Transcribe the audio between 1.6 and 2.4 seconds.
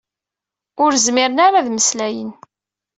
ad mmeslayen.